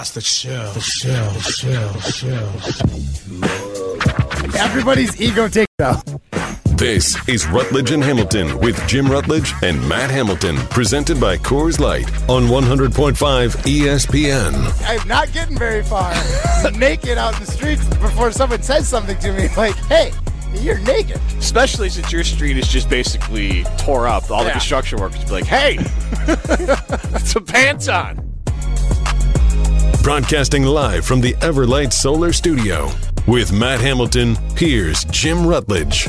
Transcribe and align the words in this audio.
That's 0.00 0.12
the 0.12 0.22
chill, 0.22 0.72
the 0.72 0.80
chill, 0.80 1.30
chill, 1.52 1.92
chill. 2.10 2.48
Everybody's 4.58 5.20
ego 5.20 5.46
take 5.46 5.68
out. 5.82 6.02
This 6.78 7.18
is 7.28 7.46
Rutledge 7.48 7.90
and 7.90 8.02
Hamilton 8.02 8.58
with 8.60 8.82
Jim 8.88 9.10
Rutledge 9.10 9.52
and 9.62 9.86
Matt 9.86 10.10
Hamilton, 10.10 10.56
presented 10.70 11.20
by 11.20 11.36
Coors 11.36 11.78
Light 11.78 12.10
on 12.30 12.44
100.5 12.44 13.14
ESPN. 13.66 14.72
I'm 14.88 15.06
not 15.06 15.30
getting 15.34 15.58
very 15.58 15.82
far. 15.82 16.14
naked 16.78 17.18
out 17.18 17.34
in 17.34 17.40
the 17.44 17.52
streets 17.52 17.86
before 17.96 18.32
someone 18.32 18.62
says 18.62 18.88
something 18.88 19.18
to 19.18 19.32
me 19.34 19.48
like, 19.54 19.74
hey, 19.84 20.12
you're 20.54 20.78
naked. 20.78 21.20
Especially 21.36 21.90
since 21.90 22.10
your 22.10 22.24
street 22.24 22.56
is 22.56 22.68
just 22.68 22.88
basically 22.88 23.64
tore 23.76 24.08
up. 24.08 24.30
All 24.30 24.44
the 24.44 24.46
Yeah. 24.46 24.52
construction 24.52 24.98
workers 24.98 25.22
be 25.26 25.30
like, 25.30 25.44
hey, 25.44 25.76
some 27.18 27.44
pants 27.44 27.86
on. 27.88 28.29
Broadcasting 30.02 30.64
live 30.64 31.04
from 31.04 31.20
the 31.20 31.34
Everlight 31.34 31.92
Solar 31.92 32.32
Studio. 32.32 32.90
With 33.26 33.52
Matt 33.52 33.80
Hamilton, 33.80 34.34
here's 34.56 35.04
Jim 35.04 35.46
Rutledge. 35.46 36.08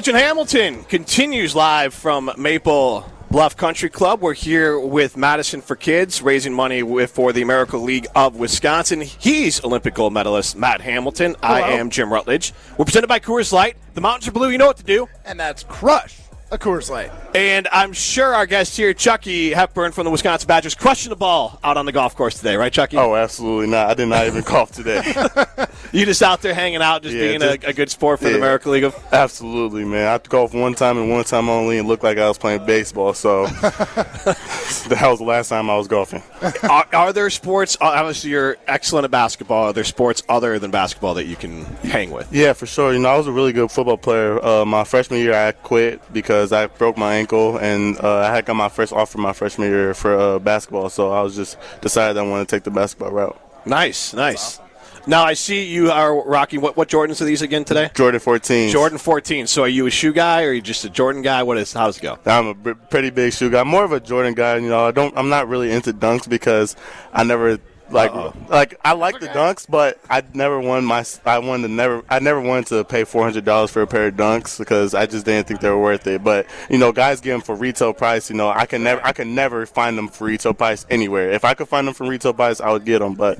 Rutledge 0.00 0.14
and 0.14 0.24
Hamilton 0.24 0.84
continues 0.84 1.54
live 1.54 1.92
from 1.92 2.30
Maple 2.38 3.04
Bluff 3.30 3.54
Country 3.54 3.90
Club. 3.90 4.22
We're 4.22 4.32
here 4.32 4.80
with 4.80 5.14
Madison 5.14 5.60
for 5.60 5.76
Kids, 5.76 6.22
raising 6.22 6.54
money 6.54 6.82
with, 6.82 7.10
for 7.10 7.34
the 7.34 7.42
American 7.42 7.84
League 7.84 8.06
of 8.14 8.34
Wisconsin. 8.34 9.02
He's 9.02 9.62
Olympic 9.62 9.92
gold 9.92 10.14
medalist 10.14 10.56
Matt 10.56 10.80
Hamilton. 10.80 11.36
I 11.42 11.72
am 11.72 11.90
Jim 11.90 12.10
Rutledge. 12.10 12.54
We're 12.78 12.86
presented 12.86 13.08
by 13.08 13.20
Coors 13.20 13.52
Light. 13.52 13.76
The 13.92 14.00
mountains 14.00 14.26
are 14.26 14.32
blue. 14.32 14.48
You 14.48 14.56
know 14.56 14.68
what 14.68 14.78
to 14.78 14.84
do. 14.84 15.06
And 15.26 15.38
that's 15.38 15.64
Crush, 15.64 16.16
a 16.52 16.58
Coors 16.58 16.90
Light. 16.90 17.12
And 17.34 17.68
I'm 17.72 17.92
sure 17.92 18.34
our 18.34 18.44
guest 18.46 18.76
here, 18.76 18.92
Chucky 18.92 19.50
Hepburn 19.50 19.92
from 19.92 20.04
the 20.04 20.10
Wisconsin 20.10 20.48
Badgers, 20.48 20.74
crushing 20.74 21.10
the 21.10 21.16
ball 21.16 21.60
out 21.62 21.76
on 21.76 21.86
the 21.86 21.92
golf 21.92 22.16
course 22.16 22.36
today, 22.36 22.56
right, 22.56 22.72
Chucky? 22.72 22.96
Oh, 22.96 23.14
absolutely 23.14 23.68
not. 23.68 23.88
I 23.88 23.94
did 23.94 24.06
not 24.08 24.26
even 24.26 24.42
cough 24.42 24.72
today. 24.72 25.02
You 25.92 26.06
just 26.06 26.22
out 26.22 26.40
there 26.40 26.54
hanging 26.54 26.82
out, 26.82 27.02
just 27.02 27.16
Yeah, 27.16 27.22
being 27.22 27.40
just- 27.40 27.64
a, 27.64 27.68
a 27.70 27.72
good 27.72 27.90
sport 27.90 28.20
for 28.20 28.26
the. 28.28 28.36
American 28.36 28.70
League 28.70 28.84
of. 28.84 28.94
absolutely, 29.12 29.84
man. 29.84 30.06
I 30.06 30.18
golfed 30.18 30.54
one 30.54 30.72
time 30.74 30.96
and 30.98 31.10
one 31.10 31.24
time 31.24 31.48
only 31.48 31.78
and 31.78 31.88
looked 31.88 32.04
like 32.04 32.16
I 32.16 32.28
was 32.28 32.38
playing 32.38 32.64
baseball. 32.64 33.12
So 33.12 33.46
that 33.46 34.98
was 35.02 35.18
the 35.18 35.24
last 35.24 35.48
time 35.48 35.68
I 35.68 35.76
was 35.76 35.88
golfing. 35.88 36.22
are, 36.62 36.86
are 36.92 37.12
there 37.12 37.28
sports? 37.28 37.76
uh, 37.80 37.86
Obviously, 37.86 38.30
you're 38.30 38.56
excellent 38.68 39.04
at 39.04 39.10
basketball. 39.10 39.64
Are 39.64 39.72
there 39.72 39.82
sports 39.82 40.22
other 40.28 40.60
than 40.60 40.70
basketball 40.70 41.14
that 41.14 41.24
you 41.26 41.34
can 41.34 41.64
hang 41.82 42.12
with? 42.12 42.32
Yeah, 42.32 42.52
for 42.52 42.66
sure. 42.66 42.92
You 42.92 43.00
know, 43.00 43.08
I 43.08 43.16
was 43.18 43.26
a 43.26 43.32
really 43.32 43.52
good 43.52 43.70
football 43.72 43.96
player. 43.98 44.42
Uh, 44.44 44.64
my 44.64 44.84
freshman 44.84 45.18
year, 45.18 45.34
I 45.34 45.50
quit 45.52 46.00
because 46.12 46.39
I 46.52 46.66
broke 46.66 46.96
my 46.96 47.14
ankle, 47.14 47.58
and 47.58 47.98
uh, 48.02 48.18
I 48.18 48.34
had 48.34 48.46
got 48.46 48.54
my 48.54 48.68
first 48.68 48.92
offer 48.92 49.18
my 49.18 49.32
freshman 49.32 49.68
year 49.68 49.94
for 49.94 50.16
uh, 50.18 50.38
basketball. 50.38 50.88
So 50.88 51.10
I 51.12 51.22
was 51.22 51.36
just 51.36 51.58
decided 51.80 52.16
I 52.16 52.22
wanted 52.22 52.48
to 52.48 52.56
take 52.56 52.64
the 52.64 52.70
basketball 52.70 53.10
route. 53.10 53.40
Nice, 53.66 54.14
nice. 54.14 54.58
Now 55.06 55.24
I 55.24 55.32
see 55.32 55.64
you 55.64 55.90
are 55.90 56.14
rocking. 56.22 56.60
What 56.60 56.76
what 56.76 56.88
Jordans 56.88 57.20
are 57.20 57.24
these 57.24 57.42
again 57.42 57.64
today? 57.64 57.90
Jordan 57.94 58.20
14. 58.20 58.70
Jordan 58.70 58.98
14. 58.98 59.46
So 59.46 59.62
are 59.62 59.68
you 59.68 59.86
a 59.86 59.90
shoe 59.90 60.12
guy 60.12 60.44
or 60.44 60.50
are 60.50 60.52
you 60.52 60.60
just 60.60 60.84
a 60.84 60.90
Jordan 60.90 61.22
guy? 61.22 61.42
What 61.42 61.56
is? 61.56 61.72
How's 61.72 61.96
it 61.98 62.02
go? 62.02 62.18
I'm 62.26 62.46
a 62.48 62.54
b- 62.54 62.74
pretty 62.90 63.10
big 63.10 63.32
shoe 63.32 63.50
guy. 63.50 63.62
More 63.64 63.84
of 63.84 63.92
a 63.92 64.00
Jordan 64.00 64.34
guy. 64.34 64.56
You 64.56 64.68
know, 64.68 64.84
I 64.86 64.90
don't. 64.90 65.16
I'm 65.16 65.28
not 65.30 65.48
really 65.48 65.70
into 65.72 65.92
dunks 65.94 66.28
because 66.28 66.76
I 67.12 67.24
never 67.24 67.58
like 67.90 68.12
uh-uh. 68.12 68.32
like 68.48 68.78
I 68.84 68.92
like 68.92 69.20
the 69.20 69.28
dunks, 69.28 69.66
but 69.68 69.98
I 70.08 70.22
never 70.34 70.60
won 70.60 70.84
my. 70.84 71.04
I 71.24 71.38
wanted 71.38 71.68
to 71.68 71.74
never. 71.74 72.04
I 72.08 72.18
never 72.18 72.40
wanted 72.40 72.66
to 72.68 72.84
pay 72.84 73.04
four 73.04 73.24
hundred 73.24 73.44
dollars 73.44 73.70
for 73.70 73.82
a 73.82 73.86
pair 73.86 74.08
of 74.08 74.14
dunks 74.14 74.58
because 74.58 74.94
I 74.94 75.06
just 75.06 75.24
didn't 75.24 75.46
think 75.46 75.60
they 75.60 75.70
were 75.70 75.80
worth 75.80 76.06
it. 76.06 76.22
But 76.22 76.46
you 76.68 76.78
know, 76.78 76.92
guys 76.92 77.20
get 77.20 77.32
them 77.32 77.40
for 77.40 77.54
retail 77.54 77.92
price. 77.92 78.30
You 78.30 78.36
know, 78.36 78.48
I 78.48 78.66
can 78.66 78.82
never. 78.82 79.04
I 79.04 79.12
can 79.12 79.34
never 79.34 79.66
find 79.66 79.96
them 79.96 80.08
for 80.08 80.24
retail 80.24 80.54
price 80.54 80.86
anywhere. 80.90 81.30
If 81.30 81.44
I 81.44 81.54
could 81.54 81.68
find 81.68 81.86
them 81.86 81.94
for 81.94 82.06
retail 82.06 82.32
price, 82.32 82.60
I 82.60 82.70
would 82.72 82.84
get 82.84 83.00
them. 83.00 83.14
But 83.14 83.38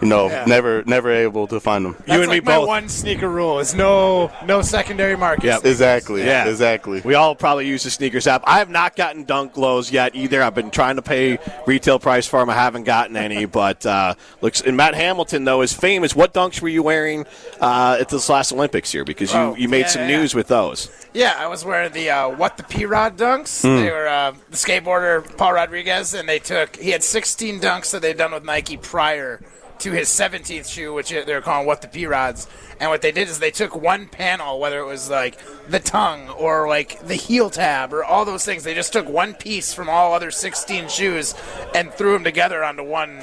you 0.00 0.08
know, 0.08 0.28
never 0.46 0.82
never 0.84 1.10
able 1.10 1.46
to 1.48 1.60
find 1.60 1.84
them. 1.84 1.92
you 1.92 2.04
That's 2.06 2.20
and 2.22 2.30
me 2.30 2.36
like 2.36 2.44
my 2.44 2.56
both. 2.56 2.68
one 2.68 2.88
sneaker 2.88 3.28
rule 3.28 3.58
is 3.60 3.74
no 3.74 4.30
no 4.44 4.62
secondary 4.62 5.16
market. 5.16 5.44
Yep. 5.44 5.64
Exactly. 5.64 6.24
Yeah. 6.24 6.48
Exactly. 6.48 7.00
We 7.00 7.14
all 7.14 7.34
probably 7.34 7.66
use 7.66 7.84
the 7.84 7.90
sneakers 7.90 8.26
app. 8.26 8.42
I 8.46 8.58
have 8.58 8.70
not 8.70 8.96
gotten 8.96 9.24
dunk 9.24 9.56
lows 9.56 9.90
yet 9.90 10.14
either. 10.14 10.42
I've 10.42 10.54
been 10.54 10.70
trying 10.70 10.96
to 10.96 11.02
pay 11.02 11.38
retail 11.66 11.98
price 11.98 12.26
for 12.26 12.40
them. 12.40 12.50
I 12.50 12.54
haven't 12.54 12.84
gotten 12.84 13.16
any, 13.16 13.44
but 13.46 13.85
uh, 13.86 14.14
looks. 14.40 14.60
And 14.60 14.76
Matt 14.76 14.94
Hamilton 14.94 15.44
though 15.44 15.62
is 15.62 15.72
famous. 15.72 16.14
What 16.14 16.34
dunks 16.34 16.60
were 16.60 16.68
you 16.68 16.82
wearing 16.82 17.24
uh, 17.60 17.96
at 18.00 18.08
this 18.08 18.28
last 18.28 18.52
Olympics 18.52 18.92
here? 18.92 19.04
Because 19.04 19.32
you, 19.32 19.38
Oh, 19.38 19.54
you 19.54 19.68
made 19.68 19.80
yeah, 19.80 19.86
some 19.88 20.02
yeah, 20.08 20.18
news 20.18 20.34
with 20.34 20.48
those. 20.48 20.90
Yeah, 21.14 21.34
I 21.38 21.46
was 21.46 21.64
wearing 21.64 21.92
the 21.92 22.10
uh, 22.10 22.28
what 22.30 22.56
the 22.56 22.64
P 22.64 22.84
Rod 22.84 23.16
dunks. 23.16 23.62
They 23.62 23.90
were 23.90 24.08
uh, 24.08 24.32
the 24.50 24.56
skateboarder 24.56 25.36
Paul 25.36 25.52
Rodriguez, 25.54 26.12
and 26.14 26.28
they 26.28 26.38
took 26.38 26.76
he 26.76 26.90
had 26.90 27.02
16 27.02 27.60
dunks 27.60 27.92
that 27.92 28.02
they'd 28.02 28.16
done 28.18 28.32
with 28.32 28.44
Nike 28.44 28.76
prior 28.76 29.40
to 29.78 29.92
his 29.92 30.08
17th 30.08 30.70
shoe, 30.72 30.94
which 30.94 31.10
they 31.10 31.34
were 31.34 31.42
calling 31.42 31.66
what 31.66 31.82
the 31.82 31.88
P 31.88 32.06
Rods. 32.06 32.46
And 32.80 32.88
what 32.90 33.02
they 33.02 33.12
did 33.12 33.28
is 33.28 33.38
they 33.38 33.50
took 33.50 33.76
one 33.76 34.06
panel, 34.06 34.58
whether 34.58 34.78
it 34.80 34.86
was 34.86 35.10
like 35.10 35.38
the 35.68 35.78
tongue 35.80 36.28
or 36.30 36.66
like 36.66 37.06
the 37.06 37.14
heel 37.14 37.50
tab 37.50 37.92
or 37.92 38.02
all 38.02 38.24
those 38.24 38.42
things. 38.44 38.64
They 38.64 38.74
just 38.74 38.92
took 38.92 39.06
one 39.08 39.34
piece 39.34 39.74
from 39.74 39.88
all 39.90 40.14
other 40.14 40.30
16 40.30 40.88
shoes 40.88 41.34
and 41.74 41.92
threw 41.92 42.12
them 42.14 42.24
together 42.24 42.64
onto 42.64 42.82
one 42.84 43.20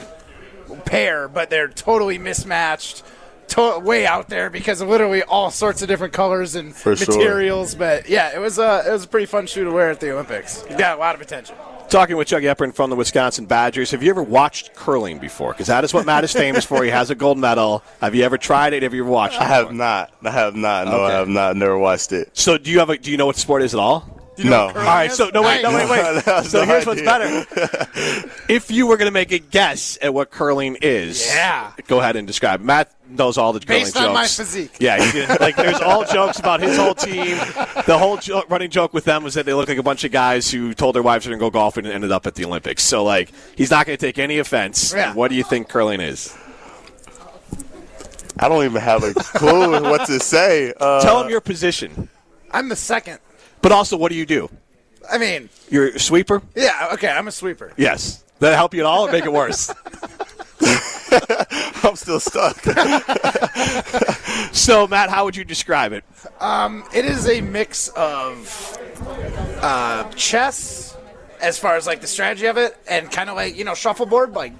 pair, 0.75 1.27
but 1.27 1.49
they're 1.49 1.67
totally 1.69 2.17
mismatched. 2.17 3.03
To- 3.49 3.77
way 3.77 4.05
out 4.07 4.29
there 4.29 4.49
because 4.49 4.81
of 4.81 4.87
literally 4.87 5.21
all 5.21 5.51
sorts 5.51 5.81
of 5.83 5.87
different 5.87 6.13
colors 6.13 6.55
and 6.55 6.73
For 6.73 6.95
sure. 6.95 7.15
materials. 7.15 7.75
But 7.75 8.09
yeah, 8.09 8.33
it 8.33 8.39
was 8.39 8.57
a 8.57 8.83
it 8.87 8.91
was 8.91 9.03
a 9.03 9.07
pretty 9.07 9.25
fun 9.27 9.45
shoe 9.47 9.65
to 9.65 9.71
wear 9.71 9.91
at 9.91 9.99
the 9.99 10.11
Olympics. 10.11 10.63
It 10.63 10.77
got 10.77 10.97
a 10.97 10.99
lot 10.99 11.13
of 11.13 11.21
attention. 11.21 11.55
Talking 11.89 12.15
with 12.15 12.27
Chuck 12.29 12.41
Hepburn 12.41 12.71
from 12.71 12.89
the 12.89 12.95
Wisconsin 12.95 13.45
Badgers. 13.45 13.91
Have 13.91 14.01
you 14.01 14.09
ever 14.09 14.23
watched 14.23 14.73
curling 14.73 15.19
before? 15.19 15.51
Because 15.51 15.67
that 15.67 15.83
is 15.83 15.93
what 15.93 16.05
Matt 16.05 16.23
is 16.23 16.31
famous 16.33 16.65
for. 16.65 16.83
He 16.83 16.89
has 16.89 17.11
a 17.11 17.15
gold 17.15 17.37
medal. 17.37 17.83
Have 18.01 18.15
you 18.15 18.23
ever 18.23 18.37
tried 18.39 18.73
it? 18.73 18.81
Have 18.81 18.93
you 18.95 19.03
ever 19.03 19.11
watched 19.11 19.35
it? 19.35 19.41
I 19.41 19.45
have 19.45 19.71
not. 19.71 20.11
I 20.23 20.31
have 20.31 20.55
not. 20.55 20.87
No, 20.87 20.93
Okay. 21.03 21.13
I 21.13 21.17
have 21.19 21.27
not. 21.27 21.55
Never 21.55 21.77
watched 21.77 22.11
it. 22.13 22.29
So 22.35 22.57
do 22.57 22.71
you 22.71 22.79
have 22.79 22.89
a? 22.89 22.97
Do 22.97 23.11
you 23.11 23.17
know 23.17 23.27
what 23.27 23.35
sport 23.35 23.61
is 23.61 23.75
at 23.75 23.79
all? 23.79 24.12
No. 24.39 24.67
All 24.67 24.73
right, 24.73 25.11
so 25.11 25.29
no 25.33 25.41
wait, 25.41 25.61
no 25.61 25.69
wait, 25.73 25.89
wait. 25.89 26.25
Nice. 26.25 26.49
So 26.51 26.59
No 26.61 26.65
here's 26.65 26.85
what's 26.85 27.01
better. 27.01 27.45
If 28.49 28.71
you 28.71 28.87
were 28.87 28.97
going 28.97 29.07
to 29.07 29.11
make 29.13 29.31
a 29.31 29.39
guess 29.39 29.97
at 30.01 30.13
what 30.13 30.31
curling 30.31 30.77
is, 30.81 31.25
Yeah. 31.27 31.71
go 31.87 31.99
ahead 31.99 32.15
and 32.15 32.25
describe. 32.27 32.61
Matt 32.61 32.91
knows 33.09 33.37
all 33.37 33.53
the 33.53 33.59
curling 33.59 33.83
Based 33.83 33.93
jokes. 33.95 34.05
on 34.07 34.13
my 34.13 34.25
physique. 34.25 34.71
Yeah, 34.79 35.03
he 35.03 35.11
did. 35.11 35.39
like 35.39 35.55
there's 35.55 35.79
all 35.79 36.03
jokes 36.05 36.39
about 36.39 36.61
his 36.61 36.75
whole 36.77 36.95
team. 36.95 37.37
The 37.85 37.97
whole 37.99 38.17
jo- 38.17 38.43
running 38.49 38.69
joke 38.71 38.93
with 38.93 39.03
them 39.05 39.23
was 39.23 39.35
that 39.35 39.45
they 39.45 39.53
look 39.53 39.67
like 39.67 39.77
a 39.77 39.83
bunch 39.83 40.03
of 40.03 40.11
guys 40.11 40.49
who 40.49 40.73
told 40.73 40.95
their 40.95 41.03
wives 41.03 41.25
they're 41.25 41.31
going 41.37 41.39
to 41.39 41.45
go 41.45 41.59
golfing 41.59 41.85
and 41.85 41.93
ended 41.93 42.11
up 42.11 42.25
at 42.25 42.35
the 42.35 42.45
Olympics. 42.45 42.81
So 42.83 43.03
like 43.03 43.31
he's 43.55 43.69
not 43.71 43.85
going 43.85 43.97
to 43.97 44.03
take 44.05 44.17
any 44.17 44.39
offense. 44.39 44.93
Yeah. 44.95 45.13
What 45.13 45.27
do 45.29 45.35
you 45.35 45.43
think 45.43 45.69
curling 45.69 45.99
is? 46.01 46.35
I 48.39 48.49
don't 48.49 48.65
even 48.65 48.81
have 48.81 49.03
a 49.03 49.13
clue 49.13 49.79
what 49.83 50.07
to 50.07 50.19
say. 50.19 50.73
Uh, 50.79 51.01
Tell 51.01 51.23
him 51.23 51.29
your 51.29 51.39
position, 51.41 52.09
I'm 52.51 52.67
the 52.67 52.75
second. 52.75 53.19
But 53.63 53.71
also 53.71 53.97
what 53.97 54.11
do 54.11 54.15
you 54.15 54.27
do? 54.27 54.47
I 55.11 55.17
mean, 55.17 55.49
You're 55.69 55.87
a 55.87 55.99
sweeper. 55.99 56.43
yeah, 56.55 56.89
okay, 56.93 57.09
I'm 57.09 57.27
a 57.27 57.31
sweeper. 57.31 57.73
Yes. 57.77 58.17
Does 58.39 58.49
that 58.51 58.55
help 58.55 58.73
you 58.75 58.81
at 58.81 58.85
all 58.85 59.07
or 59.07 59.11
make 59.11 59.25
it 59.25 59.33
worse? 59.33 59.73
I'm 61.83 61.95
still 61.95 62.19
stuck. 62.19 62.57
so 64.53 64.87
Matt, 64.87 65.09
how 65.09 65.25
would 65.25 65.35
you 65.35 65.43
describe 65.43 65.93
it? 65.93 66.03
It 66.93 67.05
is 67.05 67.27
a 67.27 67.41
mix 67.41 67.89
of 67.89 68.77
uh, 69.61 70.09
chess, 70.11 70.95
as 71.41 71.57
far 71.59 71.75
as 71.75 71.85
like 71.87 72.01
the 72.01 72.07
strategy 72.07 72.45
of 72.47 72.57
it, 72.57 72.77
and 72.87 73.11
kind 73.11 73.29
of 73.29 73.35
like 73.35 73.55
you 73.57 73.63
know 73.63 73.75
shuffleboard, 73.75 74.33
like 74.33 74.53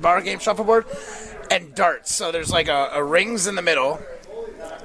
bar 0.00 0.20
game 0.22 0.38
shuffleboard, 0.38 0.86
and 1.50 1.74
darts. 1.74 2.14
So 2.14 2.32
there's 2.32 2.50
like 2.50 2.68
a, 2.68 2.90
a 2.94 3.02
rings 3.04 3.46
in 3.46 3.54
the 3.54 3.62
middle, 3.62 4.00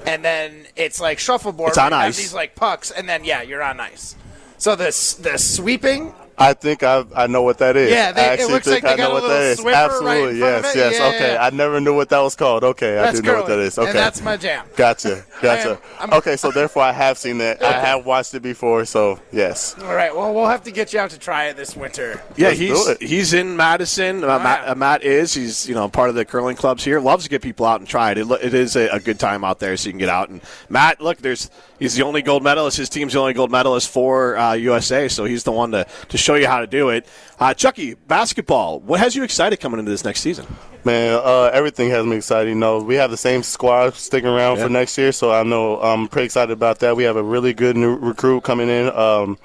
and 0.05 0.23
then 0.23 0.67
it's 0.75 0.99
like 0.99 1.19
shuffleboard. 1.19 1.69
It's 1.69 1.77
on 1.77 1.91
where 1.91 1.99
you 1.99 2.03
have 2.03 2.09
ice. 2.09 2.17
These 2.17 2.33
like 2.33 2.55
pucks, 2.55 2.91
and 2.91 3.07
then 3.07 3.23
yeah, 3.23 3.41
you're 3.41 3.63
on 3.63 3.79
ice. 3.79 4.15
So 4.57 4.75
this 4.75 5.13
the 5.15 5.37
sweeping 5.37 6.13
I 6.37 6.53
think 6.53 6.83
I 6.83 7.03
I 7.15 7.27
know 7.27 7.41
what 7.43 7.57
that 7.59 7.77
is. 7.77 7.89
Yeah, 7.91 8.11
they- 8.11 8.21
I 8.21 8.25
it 8.25 8.27
actually 8.33 8.53
looks 8.53 8.65
think 8.67 8.83
like 8.83 8.93
I 8.93 8.95
know 8.95 9.03
got 9.03 9.09
a 9.09 9.13
what 9.13 9.23
little 9.23 9.37
that 9.37 9.43
is. 9.51 9.59
Swiffer 9.59 9.63
right 9.65 9.71
in 9.73 9.75
Absolutely, 9.91 10.39
front 10.39 10.55
of 10.57 10.65
yes, 10.65 10.75
yes. 10.75 10.99
Yeah, 10.99 11.07
okay, 11.07 11.33
yeah. 11.33 11.45
I 11.45 11.49
never 11.51 11.79
knew 11.79 11.95
what 11.95 12.09
that 12.09 12.19
was 12.19 12.35
called. 12.35 12.63
Okay, 12.63 12.97
I 12.97 13.03
That's 13.03 13.21
do 13.21 13.27
know 13.27 13.35
what 13.37 13.47
that 13.47 13.59
is. 13.59 13.77
Okay, 13.79 13.89
and 13.89 13.97
that's 13.97 14.21
my 14.21 14.35
jam. 14.37 14.65
Gotcha, 14.75 15.23
gotcha. 15.41 15.79
I'm- 15.99 16.11
okay, 16.13 16.35
so 16.35 16.51
therefore 16.51 16.83
I 16.83 16.91
have 16.91 17.17
seen 17.17 17.37
that. 17.37 17.63
I 17.63 17.71
have 17.79 18.05
watched 18.05 18.33
it 18.33 18.41
before, 18.41 18.85
so 18.85 19.19
yes. 19.31 19.75
All 19.81 19.95
right, 19.95 20.13
well, 20.15 20.33
we'll 20.33 20.47
have 20.47 20.63
to 20.63 20.71
get 20.71 20.91
you 20.93 20.99
out 20.99 21.11
to 21.11 21.19
try 21.19 21.45
it 21.45 21.55
this 21.57 21.75
winter. 21.75 22.21
Yeah, 22.35 22.49
Let's 22.49 22.59
he's 22.59 22.97
he's 23.09 23.33
in 23.33 23.55
Madison. 23.55 24.23
Uh, 24.23 24.39
Matt, 24.39 24.63
yeah. 24.65 24.71
uh, 24.71 24.75
Matt 24.75 25.03
is. 25.03 25.33
He's 25.33 25.67
you 25.69 25.75
know 25.75 25.87
part 25.87 26.09
of 26.09 26.15
the 26.15 26.25
curling 26.25 26.55
clubs 26.57 26.83
here. 26.83 26.99
Loves 26.99 27.23
to 27.23 27.29
get 27.29 27.41
people 27.41 27.65
out 27.65 27.79
and 27.79 27.87
try 27.87 28.11
it. 28.11 28.17
It, 28.17 28.25
lo- 28.25 28.37
it 28.41 28.53
is 28.53 28.75
a, 28.75 28.87
a 28.89 28.99
good 28.99 29.19
time 29.19 29.43
out 29.45 29.59
there, 29.59 29.77
so 29.77 29.87
you 29.87 29.93
can 29.93 29.99
get 29.99 30.09
out. 30.09 30.29
And 30.29 30.41
Matt, 30.69 30.99
look, 30.99 31.19
there's 31.19 31.49
he's 31.79 31.95
the 31.95 32.03
only 32.03 32.21
gold 32.21 32.43
medalist. 32.43 32.77
His 32.77 32.89
team's 32.89 33.13
the 33.13 33.19
only 33.19 33.33
gold 33.33 33.51
medalist 33.51 33.89
for 33.89 34.37
uh, 34.37 34.53
USA, 34.53 35.07
so 35.07 35.23
he's 35.25 35.43
the 35.43 35.51
one 35.53 35.71
to 35.71 35.85
to 36.09 36.17
show 36.25 36.35
you 36.35 36.47
how 36.47 36.59
to 36.59 36.67
do 36.67 36.89
it. 36.89 37.05
Uh, 37.39 37.53
Chucky, 37.53 37.93
basketball. 37.93 38.79
What 38.79 38.99
has 38.99 39.15
you 39.15 39.23
excited 39.23 39.59
coming 39.59 39.79
into 39.79 39.91
this 39.91 40.03
next 40.03 40.21
season? 40.21 40.45
Man, 40.83 41.19
uh, 41.23 41.49
everything 41.53 41.89
has 41.91 42.05
me 42.05 42.17
excited. 42.17 42.49
You 42.49 42.55
know, 42.55 42.79
we 42.79 42.95
have 42.95 43.11
the 43.11 43.17
same 43.17 43.43
squad 43.43 43.93
sticking 43.95 44.29
around 44.29 44.57
Yeah. 44.57 44.63
for 44.63 44.69
next 44.69 44.97
year, 44.97 45.11
so 45.11 45.31
I 45.31 45.43
know 45.43 45.79
I'm 45.79 46.07
pretty 46.07 46.25
excited 46.25 46.51
about 46.51 46.79
that. 46.79 46.95
We 46.95 47.03
have 47.03 47.15
a 47.15 47.23
really 47.23 47.53
good 47.53 47.77
new 47.77 47.95
recruit 47.95 48.41
coming 48.43 48.69
in. 48.69 48.87
Um, 48.95 49.37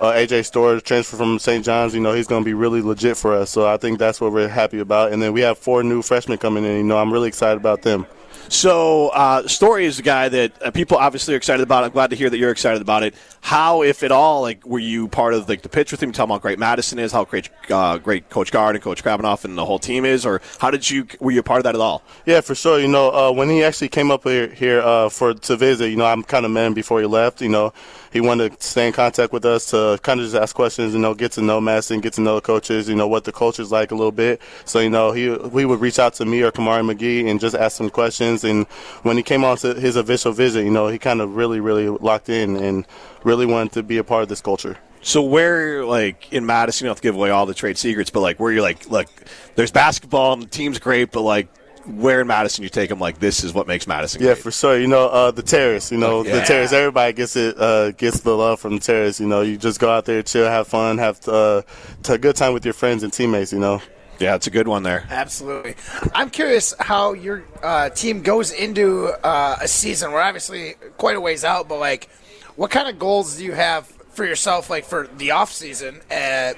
uh, 0.00 0.12
AJ 0.12 0.42
Storr, 0.46 0.80
transfer 0.80 1.16
from 1.16 1.38
St. 1.38 1.62
John's. 1.64 1.94
You 1.94 2.00
know, 2.00 2.12
he's 2.12 2.26
going 2.26 2.42
to 2.42 2.46
be 2.46 2.54
really 2.54 2.80
legit 2.80 3.16
for 3.18 3.34
us. 3.34 3.50
So 3.50 3.66
I 3.66 3.76
think 3.76 3.98
that's 3.98 4.18
what 4.20 4.32
we're 4.32 4.48
happy 4.48 4.78
about. 4.80 5.12
And 5.12 5.22
then 5.22 5.32
we 5.34 5.42
have 5.42 5.58
four 5.58 5.82
new 5.82 6.00
freshmen 6.00 6.38
coming 6.38 6.64
in. 6.64 6.76
You 6.76 6.82
know, 6.82 6.96
I'm 6.98 7.12
really 7.12 7.28
excited 7.28 7.58
about 7.58 7.82
them. 7.82 8.06
So, 8.48 9.08
uh, 9.08 9.46
Story 9.46 9.86
is 9.86 9.98
a 9.98 10.02
guy 10.02 10.28
that 10.28 10.62
uh, 10.62 10.70
people 10.70 10.96
obviously 10.96 11.34
are 11.34 11.36
excited 11.36 11.62
about. 11.62 11.84
I'm 11.84 11.90
glad 11.90 12.10
to 12.10 12.16
hear 12.16 12.30
that 12.30 12.38
you're 12.38 12.50
excited 12.50 12.82
about 12.82 13.02
it. 13.02 13.14
How, 13.40 13.82
if 13.82 14.02
at 14.02 14.12
all, 14.12 14.42
like 14.42 14.64
were 14.66 14.78
you 14.78 15.08
part 15.08 15.34
of 15.34 15.48
like 15.48 15.62
the 15.62 15.68
pitch 15.68 15.92
with 15.92 16.02
him? 16.02 16.12
Tell 16.12 16.24
him 16.24 16.30
how 16.30 16.38
great 16.38 16.58
Madison 16.58 16.98
is, 16.98 17.12
how 17.12 17.24
great, 17.24 17.48
uh, 17.70 17.98
great 17.98 18.28
Coach 18.28 18.52
Gard 18.52 18.76
and 18.76 18.82
Coach 18.82 19.02
Krabbenhoft 19.02 19.44
and 19.44 19.56
the 19.56 19.64
whole 19.64 19.78
team 19.78 20.04
is, 20.04 20.26
or 20.26 20.40
how 20.58 20.70
did 20.70 20.88
you 20.90 21.06
were 21.20 21.30
you 21.30 21.40
a 21.40 21.42
part 21.42 21.58
of 21.58 21.64
that 21.64 21.74
at 21.74 21.80
all? 21.80 22.02
Yeah, 22.26 22.40
for 22.40 22.54
sure. 22.54 22.78
You 22.78 22.88
know, 22.88 23.10
uh, 23.10 23.32
when 23.32 23.48
he 23.48 23.64
actually 23.64 23.88
came 23.88 24.10
up 24.10 24.24
here, 24.24 24.48
here 24.48 24.80
uh, 24.80 25.08
for 25.08 25.34
to 25.34 25.56
visit, 25.56 25.88
you 25.88 25.96
know, 25.96 26.06
I'm 26.06 26.22
kind 26.22 26.44
of 26.44 26.50
met 26.50 26.66
him 26.66 26.74
before 26.74 27.00
he 27.00 27.06
left. 27.06 27.40
You 27.40 27.48
know, 27.48 27.72
he 28.12 28.20
wanted 28.20 28.58
to 28.58 28.66
stay 28.66 28.86
in 28.86 28.92
contact 28.92 29.32
with 29.32 29.44
us 29.44 29.70
to 29.70 29.98
kind 30.02 30.20
of 30.20 30.26
just 30.26 30.36
ask 30.36 30.54
questions. 30.54 30.92
You 30.92 31.00
know, 31.00 31.14
get 31.14 31.32
to 31.32 31.42
know 31.42 31.60
Madison, 31.60 32.00
get 32.00 32.14
to 32.14 32.20
know 32.20 32.36
the 32.36 32.40
coaches. 32.42 32.88
You 32.88 32.94
know 32.94 33.08
what 33.08 33.24
the 33.24 33.32
culture's 33.32 33.72
like 33.72 33.90
a 33.90 33.94
little 33.94 34.12
bit. 34.12 34.40
So 34.64 34.80
you 34.80 34.90
know, 34.90 35.12
he 35.12 35.30
we 35.30 35.64
would 35.64 35.80
reach 35.80 35.98
out 35.98 36.14
to 36.14 36.24
me 36.24 36.42
or 36.42 36.52
Kamari 36.52 36.82
McGee 36.88 37.30
and 37.30 37.40
just 37.40 37.54
ask 37.54 37.76
some 37.76 37.90
questions. 37.90 38.29
And 38.44 38.66
when 39.02 39.16
he 39.16 39.22
came 39.22 39.44
on 39.44 39.56
to 39.58 39.74
his 39.74 39.96
official 39.96 40.32
visit, 40.32 40.64
you 40.64 40.70
know, 40.70 40.88
he 40.88 40.98
kind 40.98 41.20
of 41.20 41.34
really, 41.36 41.60
really 41.60 41.88
locked 41.88 42.28
in 42.28 42.56
and 42.56 42.86
really 43.24 43.46
wanted 43.46 43.72
to 43.72 43.82
be 43.82 43.98
a 43.98 44.04
part 44.04 44.22
of 44.22 44.28
this 44.28 44.40
culture. 44.40 44.76
So 45.02 45.22
where, 45.22 45.84
like 45.84 46.30
in 46.32 46.44
Madison, 46.46 46.84
you 46.84 46.88
don't 46.88 46.92
have 46.96 47.00
to 47.00 47.08
give 47.08 47.14
away 47.14 47.30
all 47.30 47.46
the 47.46 47.54
trade 47.54 47.78
secrets, 47.78 48.10
but 48.10 48.20
like 48.20 48.38
where 48.38 48.52
you're 48.52 48.62
like, 48.62 48.88
look, 48.90 49.06
there's 49.54 49.70
basketball 49.70 50.34
and 50.34 50.42
the 50.42 50.46
team's 50.46 50.78
great, 50.78 51.10
but 51.10 51.22
like 51.22 51.48
where 51.86 52.20
in 52.20 52.26
Madison 52.26 52.62
you 52.62 52.68
take 52.68 52.90
them, 52.90 52.98
like 53.00 53.18
this 53.18 53.42
is 53.42 53.54
what 53.54 53.66
makes 53.66 53.86
Madison. 53.86 54.20
Yeah, 54.20 54.34
great. 54.34 54.42
for 54.42 54.50
sure. 54.50 54.78
You 54.78 54.86
know, 54.86 55.06
uh, 55.08 55.30
the 55.30 55.42
terrace. 55.42 55.90
You 55.90 55.96
know, 55.96 56.22
Yeah. 56.22 56.40
the 56.40 56.42
terrace. 56.42 56.72
Everybody 56.74 57.14
gets 57.14 57.34
it. 57.36 57.58
Uh, 57.58 57.92
gets 57.92 58.20
the 58.20 58.36
love 58.36 58.60
from 58.60 58.74
the 58.74 58.80
terrace. 58.80 59.18
You 59.18 59.26
know, 59.26 59.40
you 59.40 59.56
just 59.56 59.80
go 59.80 59.90
out 59.90 60.04
there, 60.04 60.22
chill, 60.22 60.44
have 60.46 60.68
fun, 60.68 60.98
have 60.98 61.26
uh, 61.26 61.62
t- 62.02 62.12
a 62.12 62.18
good 62.18 62.36
time 62.36 62.52
with 62.52 62.66
your 62.66 62.74
friends 62.74 63.02
and 63.02 63.10
teammates. 63.10 63.52
You 63.54 63.60
know. 63.60 63.80
Yeah, 64.20 64.34
it's 64.34 64.46
a 64.46 64.50
good 64.50 64.68
one 64.68 64.82
there. 64.82 65.06
Absolutely. 65.08 65.74
I'm 66.14 66.28
curious 66.28 66.74
how 66.78 67.14
your 67.14 67.42
uh, 67.62 67.88
team 67.88 68.22
goes 68.22 68.52
into 68.52 69.08
uh, 69.24 69.56
a 69.60 69.66
season. 69.66 70.12
We're 70.12 70.20
obviously 70.20 70.74
quite 70.98 71.16
a 71.16 71.20
ways 71.20 71.42
out, 71.42 71.68
but 71.68 71.78
like, 71.78 72.10
what 72.54 72.70
kind 72.70 72.88
of 72.88 72.98
goals 72.98 73.38
do 73.38 73.44
you 73.44 73.52
have 73.52 73.86
for 73.86 74.26
yourself, 74.26 74.68
like 74.68 74.84
for 74.84 75.08
the 75.16 75.30
off 75.30 75.50
season? 75.50 76.00
Uh, 76.10 76.52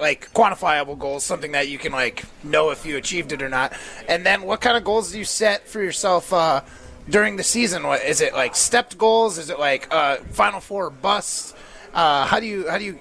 like 0.00 0.32
quantifiable 0.32 0.98
goals, 0.98 1.22
something 1.22 1.52
that 1.52 1.68
you 1.68 1.76
can 1.76 1.92
like 1.92 2.24
know 2.42 2.70
if 2.70 2.86
you 2.86 2.96
achieved 2.96 3.32
it 3.32 3.42
or 3.42 3.50
not. 3.50 3.74
And 4.08 4.24
then, 4.24 4.42
what 4.42 4.62
kind 4.62 4.78
of 4.78 4.84
goals 4.84 5.12
do 5.12 5.18
you 5.18 5.26
set 5.26 5.68
for 5.68 5.82
yourself? 5.82 6.32
Uh, 6.32 6.62
during 7.10 7.36
the 7.36 7.42
season, 7.42 7.82
what 7.82 8.02
is 8.04 8.20
it 8.20 8.32
like? 8.32 8.56
Stepped 8.56 8.96
goals? 8.96 9.36
Is 9.36 9.50
it 9.50 9.58
like 9.58 9.92
uh, 9.92 10.16
Final 10.30 10.60
Four 10.60 10.88
bust? 10.88 11.54
Uh, 11.92 12.24
how 12.24 12.40
do 12.40 12.46
you 12.46 12.70
how 12.70 12.78
do 12.78 12.84
you 12.84 12.98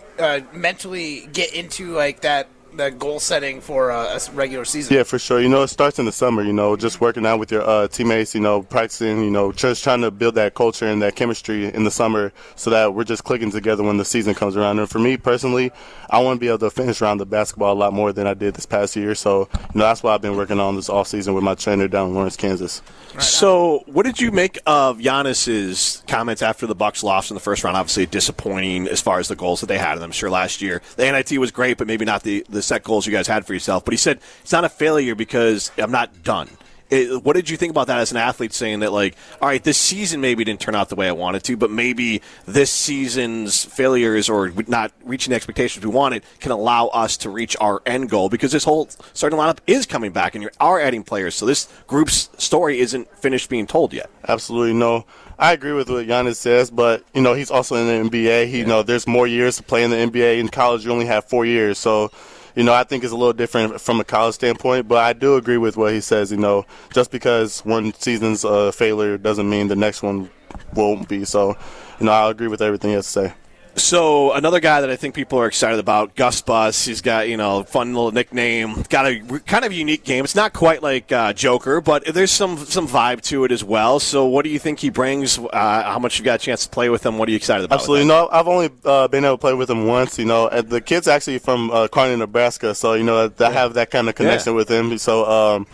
mentally 0.52 1.30
get 1.31 1.54
into 1.54 1.94
like 1.94 2.22
that 2.22 2.50
the 2.73 2.91
goal 2.91 3.19
setting 3.19 3.62
for 3.62 3.91
uh, 3.91 4.06
a 4.06 4.15
s- 4.15 4.29
regular 4.31 4.65
season? 4.65 4.95
Yeah, 4.95 5.03
for 5.03 5.19
sure. 5.19 5.41
You 5.41 5.50
know, 5.50 5.63
it 5.63 5.68
starts 5.69 6.00
in 6.00 6.06
the 6.06 6.12
summer. 6.12 6.44
You 6.44 6.53
know, 6.53 6.75
just 6.75 7.01
working 7.01 7.25
out 7.25 7.39
with 7.39 7.51
your 7.51 7.62
uh, 7.68 7.88
teammates. 7.88 8.33
You 8.33 8.41
know, 8.41 8.62
practicing. 8.63 9.23
You 9.23 9.31
know, 9.31 9.51
just 9.51 9.83
trying 9.83 10.01
to 10.01 10.12
build 10.12 10.35
that 10.35 10.53
culture 10.53 10.88
and 10.88 11.01
that 11.01 11.15
chemistry 11.15 11.65
in 11.73 11.83
the 11.83 11.91
summer, 11.91 12.31
so 12.56 12.69
that 12.69 12.94
we're 12.94 13.03
just 13.03 13.23
clicking 13.23 13.51
together 13.51 13.83
when 13.83 13.97
the 13.97 14.06
season 14.06 14.33
comes 14.33 14.56
around. 14.56 14.79
And 14.79 14.89
for 14.89 15.00
me 15.00 15.18
personally, 15.18 15.71
I 16.09 16.19
want 16.19 16.38
to 16.38 16.39
be 16.39 16.47
able 16.47 16.59
to 16.59 16.69
finish 16.69 17.01
around 17.01 17.18
the 17.18 17.25
basketball 17.25 17.73
a 17.73 17.79
lot 17.79 17.94
more 17.94 18.12
than 18.13 18.27
I 18.27 18.33
did 18.33 18.53
this 18.53 18.65
past 18.65 18.95
year. 18.95 19.15
So, 19.15 19.50
you 19.53 19.79
know, 19.79 19.85
that's 19.85 20.03
what 20.03 20.13
I've 20.13 20.21
been 20.21 20.35
working 20.38 20.59
on 20.59 20.75
this 20.75 20.89
off 20.89 21.07
season 21.07 21.33
with 21.33 21.44
my 21.44 21.56
trainer 21.56 21.88
down 21.88 22.09
in 22.09 22.15
Lawrence, 22.15 22.35
Kansas. 22.38 22.81
So, 23.19 23.83
what 23.88 24.03
did 24.06 24.19
you 24.21 24.31
make 24.31 24.57
of 24.65 25.00
Giannis's 25.00 26.03
comments 26.07 26.41
after 26.41 26.68
the 26.68 26.75
Bucks 26.75 27.03
lost 27.03 27.31
in 27.31 27.35
the 27.35 27.41
first 27.41 27.63
round? 27.63 27.77
Obviously, 27.77 28.06
disappointing 28.06 28.88
as 28.88 29.01
far 29.01 29.19
as 29.19 29.27
the 29.27 29.35
goals 29.35 29.62
that 29.62 29.68
they 29.68 29.77
had. 29.77 29.94
And 29.95 30.03
I'm 30.03 30.12
sure 30.12 30.29
last 30.29 30.62
year 30.62 30.81
the 30.95 31.12
NIT 31.12 31.38
was 31.39 31.51
great, 31.51 31.77
but 31.77 31.88
maybe 31.88 32.06
not 32.06 32.23
the 32.23 32.45
the 32.62 32.68
set 32.68 32.84
goals 32.84 33.06
you 33.06 33.12
guys 33.12 33.28
had 33.28 33.46
for 33.46 33.54
yourself. 33.54 33.84
But 33.84 33.94
he 33.94 33.98
said 33.98 34.19
it's 34.42 34.52
not 34.52 34.63
a 34.63 34.69
failure 34.69 35.16
because 35.16 35.72
I'm 35.78 35.92
not 35.92 36.24
done. 36.24 36.50
It, 36.92 37.24
what 37.24 37.38
did 37.38 37.50
you 37.50 37.56
think 37.56 37.69
about 37.69 37.88
that 37.88 38.00
as 38.00 38.12
an 38.12 38.18
athlete 38.18 38.52
saying 38.52 38.81
that, 38.81 38.92
like, 38.92 39.16
all 39.42 39.48
right, 39.48 39.63
this 39.63 39.78
season 39.78 40.19
maybe 40.19 40.44
didn't 40.44 40.60
turn 40.60 40.75
out 40.75 40.90
the 40.90 40.98
way 40.98 41.08
I 41.08 41.13
wanted 41.13 41.42
to, 41.46 41.56
but 41.56 41.72
maybe 41.72 42.22
this 42.46 42.69
season's 42.69 43.63
failures 43.63 44.28
or 44.28 44.52
not 44.68 44.92
reaching 45.06 45.30
the 45.30 45.38
expectations 45.38 45.86
we 45.86 45.90
wanted 45.90 46.24
can 46.42 46.52
allow 46.52 46.88
us 46.88 47.16
to 47.18 47.30
reach 47.30 47.56
our 47.62 47.81
end 47.86 48.10
goal 48.10 48.28
because 48.28 48.52
this 48.52 48.66
whole 48.66 48.90
starting 49.14 49.40
lineup 49.40 49.60
is 49.68 49.86
coming 49.86 50.12
back 50.12 50.36
and 50.36 50.44
you 50.44 50.50
are 50.60 50.81
adding 50.81 51.02
players. 51.02 51.34
So 51.34 51.46
this 51.46 51.69
group's 51.88 52.30
story 52.38 52.81
isn't 52.81 53.07
finished 53.16 53.50
being 53.50 53.68
told 53.68 53.94
yet. 53.94 54.10
Absolutely 54.28 54.74
no. 54.74 55.06
I 55.40 55.54
agree 55.54 55.72
with 55.72 55.90
what 55.90 56.06
Giannis 56.06 56.36
says, 56.36 56.69
but 56.69 57.04
you 57.16 57.22
know 57.22 57.34
he's 57.34 57.50
also 57.50 57.75
in 57.75 57.88
the 57.88 58.10
NBA. 58.10 58.48
He, 58.48 58.60
You 58.60 58.66
know, 58.66 58.84
there's 58.84 59.07
more 59.07 59.25
years 59.25 59.57
to 59.57 59.64
play 59.64 59.84
in 59.84 59.90
the 59.90 59.96
NBA. 59.96 60.40
In 60.40 60.50
college, 60.50 60.86
you 60.86 60.92
only 60.92 61.07
have 61.07 61.25
four 61.25 61.46
years, 61.46 61.80
so 61.80 62.12
you 62.56 62.63
know 62.63 62.74
I 62.74 62.83
think 62.83 63.03
it's 63.03 63.13
a 63.13 63.18
little 63.18 63.33
different 63.33 63.80
from 63.80 64.00
a 64.00 64.03
college 64.03 64.36
standpoint. 64.36 64.88
But 64.88 65.00
I 65.00 65.13
do 65.13 65.36
agree 65.36 65.57
with 65.57 65.77
what 65.77 65.94
he 65.94 66.01
says. 66.01 66.31
You 66.31 66.38
know, 66.38 66.65
just 66.94 67.12
because 67.12 67.59
one 67.65 67.94
season's 67.94 68.44
a 68.44 68.71
failure 68.71 69.18
doesn't 69.18 69.50
mean 69.50 69.68
the 69.68 69.75
next 69.75 70.03
one 70.03 70.30
won't 70.74 71.07
be. 71.07 71.25
So, 71.25 71.57
you 72.00 72.06
know, 72.06 72.12
I 72.12 72.30
agree 72.30 72.48
with 72.48 72.62
everything 72.62 72.92
he 72.92 72.95
has 72.95 73.06
to 73.06 73.12
say. 73.12 73.33
So 73.75 74.33
another 74.33 74.59
guy 74.59 74.81
that 74.81 74.89
I 74.89 74.95
think 74.97 75.15
people 75.15 75.39
are 75.39 75.47
excited 75.47 75.79
about, 75.79 76.15
Gus 76.15 76.41
Bus. 76.41 76.85
He's 76.85 77.01
got 77.01 77.29
you 77.29 77.38
know 77.38 77.63
fun 77.63 77.94
little 77.94 78.12
nickname. 78.12 78.83
Got 78.89 79.07
a 79.07 79.19
kind 79.45 79.63
of 79.63 79.71
unique 79.71 80.03
game. 80.03 80.23
It's 80.25 80.35
not 80.35 80.51
quite 80.53 80.83
like 80.83 81.12
uh, 81.12 81.31
Joker, 81.33 81.79
but 81.79 82.06
there's 82.06 82.31
some 82.31 82.57
some 82.57 82.88
vibe 82.88 83.21
to 83.23 83.45
it 83.45 83.51
as 83.51 83.63
well. 83.63 84.00
So 84.00 84.25
what 84.25 84.44
do 84.44 84.50
you 84.51 84.59
think 84.59 84.79
he 84.79 84.89
brings? 84.89 85.39
Uh, 85.39 85.50
how 85.83 86.00
much 86.00 86.19
you 86.19 86.25
got 86.25 86.41
a 86.41 86.44
chance 86.44 86.63
to 86.65 86.69
play 86.69 86.89
with 86.89 87.06
him? 87.06 87.18
What 87.18 87.29
are 87.29 87.31
you 87.31 87.38
excited 87.38 87.63
about? 87.63 87.79
Absolutely. 87.79 88.07
No, 88.07 88.27
I've 88.31 88.47
only 88.47 88.69
uh, 88.83 89.07
been 89.07 89.23
able 89.23 89.38
to 89.38 89.41
play 89.41 89.53
with 89.53 89.69
him 89.69 89.88
once. 89.88 90.19
You 90.19 90.25
know, 90.25 90.50
the 90.62 90.81
kid's 90.81 91.07
actually 91.07 91.39
from 91.39 91.71
uh, 91.71 91.88
Kearney, 91.88 92.18
Nebraska, 92.18 92.75
so 92.75 92.94
you 92.94 93.03
know 93.03 93.31
I 93.39 93.51
have 93.51 93.75
that 93.75 93.89
kind 93.89 94.09
of 94.09 94.15
connection 94.15 94.51
Yeah. 94.53 94.57
with 94.57 94.69
him. 94.69 94.97
So, 94.97 95.25
um, 95.25 95.68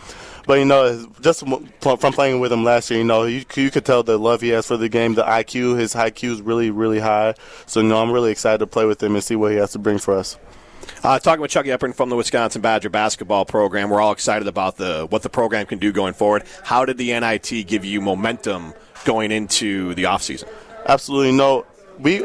but 0.48 0.58
you 0.60 0.64
know, 0.64 1.06
just 1.20 1.46
from 1.46 2.12
playing 2.14 2.40
with 2.40 2.50
him 2.50 2.64
last 2.64 2.90
year, 2.90 3.00
you 3.00 3.04
know, 3.04 3.24
you, 3.24 3.44
you 3.54 3.70
could 3.70 3.84
tell 3.84 4.02
the 4.02 4.16
love 4.16 4.40
he 4.40 4.48
has 4.48 4.66
for 4.66 4.78
the 4.78 4.88
game, 4.88 5.12
the 5.12 5.22
IQ, 5.22 5.78
his 5.78 5.92
IQ 5.92 6.30
is 6.30 6.40
really, 6.40 6.70
really 6.70 7.00
high. 7.00 7.34
So, 7.66 7.80
you 7.80 7.88
know, 7.88 8.00
I'm 8.00 8.10
really 8.10 8.30
excited 8.30 8.56
to 8.60 8.66
play 8.66 8.86
with 8.86 9.02
him 9.02 9.14
and 9.14 9.22
see 9.22 9.36
what 9.36 9.52
he 9.52 9.58
has 9.58 9.72
to 9.72 9.78
bring 9.78 9.98
for 9.98 10.16
us. 10.16 10.38
Uh, 11.04 11.18
talking 11.18 11.42
with 11.42 11.50
Chucky 11.50 11.68
Hepburn 11.68 11.92
from 11.92 12.08
the 12.08 12.16
Wisconsin 12.16 12.62
Badger 12.62 12.88
basketball 12.88 13.44
program, 13.44 13.90
we're 13.90 14.00
all 14.00 14.12
excited 14.12 14.48
about 14.48 14.78
the 14.78 15.06
what 15.10 15.22
the 15.22 15.28
program 15.28 15.66
can 15.66 15.78
do 15.78 15.92
going 15.92 16.14
forward. 16.14 16.44
How 16.64 16.86
did 16.86 16.96
the 16.96 17.08
NIT 17.20 17.66
give 17.66 17.84
you 17.84 18.00
momentum 18.00 18.72
going 19.04 19.30
into 19.30 19.94
the 19.96 20.04
offseason? 20.04 20.48
Absolutely 20.86 21.32
no. 21.32 21.66
We 21.98 22.24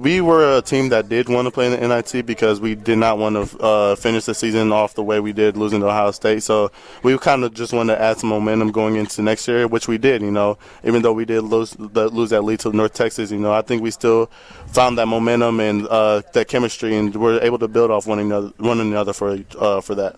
we 0.00 0.22
were 0.22 0.56
a 0.56 0.62
team 0.62 0.88
that 0.88 1.10
did 1.10 1.28
want 1.28 1.46
to 1.46 1.50
play 1.50 1.66
in 1.66 1.78
the 1.78 1.86
NIT 1.86 2.24
because 2.24 2.58
we 2.58 2.74
did 2.74 2.96
not 2.96 3.18
want 3.18 3.36
to 3.36 3.58
uh, 3.58 3.94
finish 3.96 4.24
the 4.24 4.34
season 4.34 4.72
off 4.72 4.94
the 4.94 5.02
way 5.02 5.20
we 5.20 5.34
did, 5.34 5.58
losing 5.58 5.80
to 5.80 5.86
Ohio 5.88 6.10
State. 6.10 6.42
So 6.42 6.72
we 7.02 7.16
kind 7.18 7.44
of 7.44 7.52
just 7.52 7.74
wanted 7.74 7.96
to 7.96 8.00
add 8.00 8.16
some 8.16 8.30
momentum 8.30 8.72
going 8.72 8.96
into 8.96 9.20
next 9.20 9.46
year, 9.46 9.68
which 9.68 9.88
we 9.88 9.98
did. 9.98 10.22
You 10.22 10.30
know, 10.30 10.56
even 10.84 11.02
though 11.02 11.12
we 11.12 11.26
did 11.26 11.42
lose 11.42 11.78
lose 11.78 12.30
that 12.30 12.42
lead 12.42 12.60
to 12.60 12.72
North 12.72 12.94
Texas, 12.94 13.30
you 13.30 13.38
know, 13.38 13.52
I 13.52 13.60
think 13.60 13.82
we 13.82 13.90
still 13.90 14.30
found 14.68 14.96
that 14.96 15.06
momentum 15.06 15.60
and 15.60 15.86
uh, 15.86 16.22
that 16.32 16.48
chemistry, 16.48 16.96
and 16.96 17.14
we're 17.14 17.38
able 17.40 17.58
to 17.58 17.68
build 17.68 17.90
off 17.90 18.06
one 18.06 18.18
another, 18.18 18.52
one 18.56 18.80
another 18.80 19.12
for 19.12 19.38
uh, 19.58 19.82
for 19.82 19.94
that. 19.96 20.16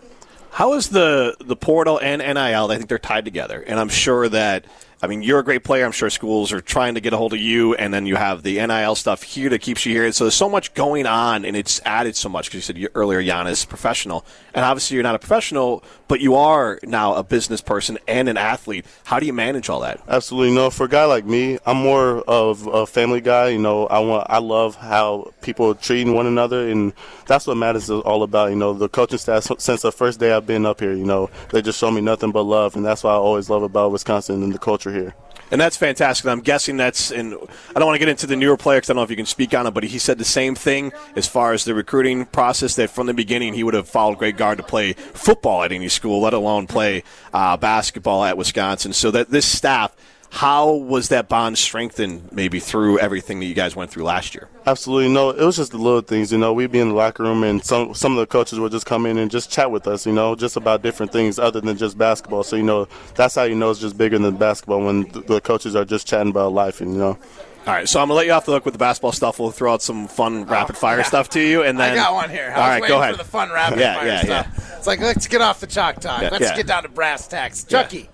How 0.53 0.75
is 0.75 0.91
the 0.91 1.35
the 1.41 1.57
portal 1.57 1.99
and 2.01 2.21
NIL? 2.23 2.71
I 2.71 2.77
think 2.77 2.89
they're 2.89 2.99
tied 3.01 3.25
together, 3.25 3.61
and 3.61 3.81
I'm 3.81 3.89
sure 3.89 4.29
that 4.29 4.65
I 5.05 5.09
mean, 5.09 5.23
you're 5.23 5.41
a 5.41 5.45
great 5.45 5.65
player. 5.65 5.85
I'm 5.85 5.91
sure 5.91 6.09
schools 6.11 6.53
are 6.53 6.61
trying 6.61 6.95
to 6.95 7.01
get 7.01 7.13
a 7.13 7.17
hold 7.17 7.33
of 7.33 7.41
you, 7.41 7.75
and 7.75 7.93
then 7.93 8.07
you 8.07 8.15
have 8.15 8.45
the 8.45 8.65
NIL 8.65 8.95
stuff 8.95 9.25
here 9.25 9.49
that 9.49 9.59
keeps 9.59 9.85
you 9.85 9.93
here. 9.93 10.13
So 10.13 10.23
there's 10.23 10.37
so 10.37 10.49
much 10.49 10.75
going 10.75 11.07
on, 11.07 11.45
and 11.45 11.57
it's 11.57 11.81
added 11.85 12.15
so 12.15 12.29
much 12.29 12.45
because 12.47 12.55
you 12.55 12.61
said 12.61 12.79
you- 12.79 12.89
earlier, 12.95 13.21
Giannis, 13.21 13.69
professional, 13.69 14.25
and 14.55 14.65
obviously 14.65 14.95
you're 14.95 15.03
not 15.03 15.17
a 15.17 15.19
professional, 15.19 15.83
but 16.07 16.21
you 16.21 16.37
are 16.37 16.79
now 16.85 17.15
a 17.15 17.25
business 17.25 17.61
person 17.61 17.99
and 18.07 18.29
an 18.29 18.37
athlete. 18.37 18.87
How 19.03 19.19
do 19.19 19.27
you 19.27 19.33
manage 19.33 19.69
all 19.69 19.81
that? 19.81 20.01
Absolutely 20.07 20.55
no. 20.55 20.71
For 20.71 20.85
a 20.85 20.89
guy 20.89 21.05
like 21.07 21.25
me, 21.25 21.59
I'm 21.67 21.79
more 21.79 22.19
of 22.29 22.69
a 22.69 22.87
family 22.87 23.21
guy. 23.21 23.49
You 23.49 23.59
know, 23.59 23.89
I 23.89 23.99
want, 23.99 24.29
I 24.31 24.39
love 24.39 24.77
how 24.77 25.33
people 25.43 25.71
are 25.71 25.75
treating 25.75 26.15
one 26.15 26.29
another, 26.29 26.69
and 26.69 26.93
that's 27.27 27.49
what 27.49 27.57
matters 27.57 27.85
is 27.85 27.91
all 27.91 28.23
about. 28.23 28.51
You 28.51 28.57
know, 28.57 28.73
the 28.73 28.89
coaching 28.89 29.19
staff 29.19 29.49
since 29.59 29.83
the 29.83 29.91
first 29.91 30.21
day 30.21 30.33
I've 30.33 30.47
been 30.47 30.65
up 30.65 30.79
here, 30.79 30.93
you 30.93 31.07
know, 31.07 31.29
they 31.51 31.61
just 31.61 31.81
show 31.81 31.91
me 31.91 32.01
nothing 32.03 32.31
but 32.31 32.43
love, 32.43 32.77
and 32.77 32.85
that's 32.85 33.03
what 33.03 33.11
I 33.11 33.17
always 33.17 33.51
love 33.51 33.65
about 33.65 33.91
Wisconsin 33.91 34.45
and 34.45 34.55
the 34.55 34.61
culture 34.61 34.92
here. 34.93 35.15
And 35.51 35.61
that's 35.61 35.77
fantastic. 35.77 36.27
I'm 36.27 36.41
guessing 36.41 36.79
that's, 36.79 37.11
and 37.11 37.35
I 37.35 37.79
don't 37.79 37.85
want 37.85 37.97
to 37.97 37.99
get 37.99 38.09
into 38.09 38.27
the 38.27 38.37
newer 38.37 38.57
player 38.57 38.79
because 38.79 38.89
I 38.89 38.95
don't 38.95 39.01
know 39.01 39.05
if 39.05 39.11
you 39.11 39.17
can 39.17 39.27
speak 39.27 39.53
on 39.53 39.67
it, 39.67 39.73
but 39.73 39.85
he 39.85 39.99
said 39.99 40.17
the 40.17 40.25
same 40.25 40.55
thing 40.55 40.93
as 41.15 41.29
far 41.29 41.53
as 41.53 41.65
the 41.65 41.75
recruiting 41.75 42.25
process 42.25 42.75
that 42.77 42.89
from 42.89 43.07
the 43.07 43.13
beginning 43.13 43.53
he 43.53 43.63
would 43.63 43.75
have 43.75 43.87
followed 43.87 44.17
Greg 44.17 44.39
Gard 44.39 44.57
to 44.57 44.65
play 44.65 44.95
football 44.95 45.63
at 45.63 45.71
any 45.71 45.89
school, 45.89 46.23
let 46.23 46.33
alone 46.33 46.67
play 46.67 47.05
uh, 47.35 47.59
basketball 47.59 48.25
at 48.25 48.39
Wisconsin. 48.39 48.95
So 48.95 49.11
that 49.11 49.29
this 49.29 49.45
staff, 49.45 49.95
how 50.33 50.73
was 50.73 51.11
that 51.11 51.29
bond 51.29 51.59
strengthened 51.59 52.33
maybe 52.33 52.59
through 52.59 52.99
everything 52.99 53.39
that 53.41 53.45
you 53.45 53.53
guys 53.53 53.77
went 53.77 53.91
through 53.91 54.05
last 54.05 54.35
year? 54.35 54.49
Absolutely 54.65 55.13
no. 55.13 55.29
It 55.29 55.45
was 55.45 55.59
just 55.59 55.73
the 55.73 55.77
little 55.77 56.01
things, 56.01 56.33
you 56.33 56.39
know. 56.39 56.55
We'd 56.55 56.73
be 56.73 56.79
in 56.79 56.89
the 56.89 56.95
locker 56.95 57.23
room, 57.23 57.45
and 57.45 57.63
some 57.63 57.93
some 57.93 58.13
of 58.13 58.19
the 58.19 58.27
coaches 58.27 58.59
would 58.59 58.73
just 58.73 58.87
come 58.87 59.05
in 59.05 59.19
and 59.19 59.31
just 59.31 59.51
chat 59.51 59.71
with 59.71 59.87
us, 59.87 60.07
you 60.07 60.13
know, 60.13 60.35
just 60.35 60.57
about 60.57 60.81
different 60.81 61.13
things 61.13 61.39
other 61.39 61.61
than 61.61 61.77
just 61.77 61.99
basketball. 61.99 62.45
So 62.45 62.57
you 62.57 62.63
know, 62.63 62.89
that's 63.15 63.35
how 63.35 63.43
you 63.43 63.55
know 63.55 63.71
it's 63.71 63.79
just 63.79 63.99
bigger 63.99 64.19
than 64.19 64.37
basketball 64.37 64.83
when 64.83 65.03
the, 65.11 65.21
the 65.21 65.41
coaches 65.43 65.77
are 65.77 65.85
just 65.85 66.07
chatting 66.07 66.31
about 66.31 66.55
life, 66.55 66.81
and 66.81 66.95
you 66.95 66.99
know. 66.99 67.19
All 67.67 67.75
right, 67.75 67.87
so 67.87 68.01
I'm 68.01 68.09
gonna 68.09 68.17
let 68.17 68.27
you 68.27 68.33
off 68.33 68.47
the 68.47 68.53
hook 68.53 68.65
with 68.65 68.73
the 68.73 68.79
basketball 68.79 69.13
stuff. 69.13 69.39
We'll 69.39 69.51
throw 69.51 69.75
out 69.75 69.83
some 69.83 70.09
fun 70.09 70.39
oh, 70.39 70.45
rapid 70.47 70.79
fire 70.79 70.97
yeah. 70.97 71.05
stuff 71.05 71.29
to 71.31 71.41
you, 71.41 71.63
and 71.63 71.79
then 71.79 71.93
I 71.93 71.95
got 71.95 72.15
one 72.15 72.31
here. 72.31 72.51
I 72.51 72.55
All 72.55 72.61
was 72.61 72.81
right, 72.81 72.89
go 72.89 73.03
ahead. 73.03 73.15
for 73.17 73.23
the 73.23 73.29
fun 73.29 73.51
rapid 73.53 73.79
Yeah, 73.79 73.99
fire 73.99 74.07
yeah, 74.07 74.23
stuff. 74.23 74.79
It's 74.79 74.87
like 74.87 75.01
let's 75.01 75.29
get 75.29 75.43
off 75.43 75.61
the 75.61 75.67
chalk 75.67 76.01
talk. 76.01 76.23
Yeah, 76.23 76.31
let's 76.33 76.43
yeah. 76.43 76.57
get 76.57 76.67
down 76.67 76.85
to 76.85 76.89
brass 76.89 77.29
tacks. 77.29 77.63
Chucky, 77.63 78.09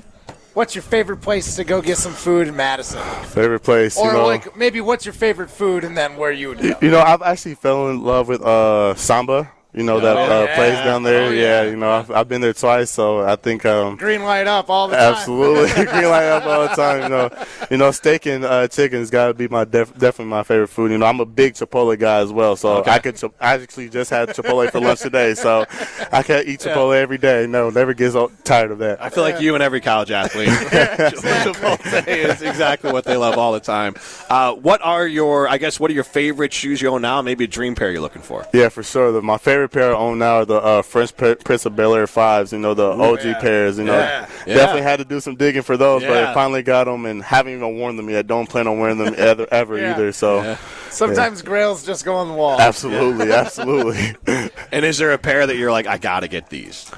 what's 0.54 0.74
your 0.74 0.82
favorite 0.82 1.18
place 1.18 1.56
to 1.56 1.64
go 1.64 1.80
get 1.80 1.98
some 1.98 2.12
food 2.12 2.48
in 2.48 2.56
Madison? 2.56 3.00
Favorite 3.26 3.60
place, 3.60 3.96
Or 3.98 4.06
you 4.06 4.12
know. 4.12 4.26
like 4.26 4.56
maybe 4.56 4.80
what's 4.80 5.04
your 5.04 5.12
favorite 5.14 5.50
food 5.50 5.84
and 5.84 5.96
then 5.96 6.16
where 6.16 6.32
you 6.32 6.48
would 6.48 6.58
go? 6.60 6.74
You 6.82 6.90
know, 6.90 7.00
I've 7.00 7.22
actually 7.22 7.54
fell 7.54 7.88
in 7.90 8.02
love 8.02 8.28
with 8.28 8.42
uh, 8.42 8.94
Samba. 8.94 9.50
You 9.74 9.82
know 9.84 10.00
that 10.00 10.16
uh, 10.16 10.44
yeah. 10.44 10.56
place 10.56 10.74
down 10.78 11.02
there. 11.02 11.28
Oh, 11.28 11.30
yeah. 11.30 11.62
yeah. 11.62 11.70
you 11.70 11.76
know, 11.76 11.90
I've, 11.90 12.10
I've 12.10 12.28
been 12.28 12.40
there 12.40 12.54
twice, 12.54 12.90
so 12.90 13.20
I 13.20 13.36
think 13.36 13.66
um, 13.66 13.96
Green 13.96 14.22
light 14.24 14.46
up 14.46 14.70
all 14.70 14.88
the 14.88 14.96
time. 14.96 15.14
absolutely 15.14 15.68
green 15.92 16.08
light 16.08 16.24
up 16.24 16.44
all 16.46 16.62
the 16.62 16.68
time. 16.68 17.02
You 17.02 17.08
know, 17.10 17.44
you 17.70 17.76
know, 17.76 17.90
steak 17.90 18.24
and 18.24 18.46
uh, 18.46 18.66
chicken's 18.68 19.10
got 19.10 19.26
to 19.28 19.34
be 19.34 19.46
my 19.46 19.64
def- 19.64 19.92
definitely 19.92 20.30
my 20.30 20.42
favorite 20.42 20.68
food. 20.68 20.90
You 20.90 20.96
know, 20.96 21.04
I'm 21.04 21.20
a 21.20 21.26
big 21.26 21.52
Chipotle 21.52 21.98
guy 21.98 22.20
as 22.20 22.32
well, 22.32 22.56
so 22.56 22.82
I 22.86 22.98
could. 22.98 23.16
Chip- 23.16 23.34
I 23.38 23.54
actually 23.54 23.90
just 23.90 24.08
had 24.08 24.30
Chipotle 24.30 24.70
for 24.70 24.80
lunch 24.80 25.00
today, 25.00 25.34
so 25.34 25.66
I 26.10 26.22
can't 26.22 26.48
eat 26.48 26.60
Chipotle 26.60 26.96
every 26.96 27.18
day. 27.18 27.46
No, 27.46 27.68
never 27.68 27.92
gets 27.92 28.14
o- 28.14 28.32
tired 28.44 28.70
of 28.70 28.78
that. 28.78 29.02
I 29.02 29.10
feel 29.10 29.22
like 29.22 29.38
you 29.40 29.52
and 29.52 29.62
every 29.62 29.82
college 29.82 30.10
athlete. 30.10 30.48
Chipotle 30.48 32.08
is 32.08 32.40
exactly 32.40 32.90
what 32.90 33.04
they 33.04 33.16
love 33.16 33.36
all 33.36 33.52
the 33.52 33.60
time. 33.60 33.96
Uh, 34.30 34.54
what 34.54 34.80
are 34.82 35.06
your, 35.06 35.46
I 35.46 35.58
guess, 35.58 35.78
what 35.78 35.90
are 35.90 35.94
your 35.94 36.04
favorite 36.04 36.54
shoes 36.54 36.80
you 36.80 36.88
own 36.88 37.02
now? 37.02 37.20
Maybe 37.20 37.44
a 37.44 37.48
dream 37.48 37.74
pair 37.74 37.90
you're 37.90 38.00
looking 38.00 38.22
for. 38.22 38.46
Yeah, 38.54 38.70
for 38.70 38.82
sure. 38.82 39.12
The, 39.12 39.20
my 39.20 39.36
favorite 39.36 39.57
pair 39.66 39.92
I 39.92 39.96
own 39.98 40.18
now 40.18 40.36
are 40.36 40.44
the 40.44 40.54
uh, 40.62 40.82
Fresh 40.82 41.16
P- 41.16 41.34
Prince 41.36 41.66
of 41.66 41.74
Bel 41.74 41.94
Air 41.94 42.06
fives. 42.06 42.52
You 42.52 42.58
know, 42.58 42.74
the 42.74 42.92
OG 42.92 43.40
pairs. 43.40 43.78
You 43.78 43.84
know, 43.84 43.98
Yeah. 43.98 44.26
definitely 44.46 44.82
Yeah. 44.82 44.88
had 44.90 44.96
to 44.98 45.04
do 45.04 45.18
some 45.20 45.34
digging 45.34 45.62
for 45.62 45.76
those, 45.76 46.02
but 46.04 46.16
I 46.16 46.34
finally 46.34 46.62
got 46.62 46.84
them 46.84 47.06
and 47.06 47.22
haven't 47.22 47.54
even 47.54 47.76
worn 47.78 47.96
them 47.96 48.08
yet. 48.10 48.26
Don't 48.26 48.48
plan 48.48 48.66
on 48.68 48.78
wearing 48.78 48.98
them 48.98 49.14
ever, 49.16 49.46
ever 49.52 49.78
Yeah. 49.78 49.94
either. 49.94 50.12
So, 50.12 50.56
Sometimes 50.90 51.42
grails 51.42 51.84
just 51.84 52.04
go 52.04 52.14
on 52.14 52.28
the 52.28 52.34
wall. 52.34 52.60
absolutely, 52.60 53.32
absolutely. 53.32 54.14
And 54.70 54.84
is 54.84 54.98
there 54.98 55.12
a 55.12 55.18
pair 55.18 55.46
that 55.46 55.56
you're 55.56 55.72
like, 55.72 55.86
I 55.86 55.96
got 55.98 56.20
to 56.20 56.28
get 56.28 56.50
these? 56.50 56.90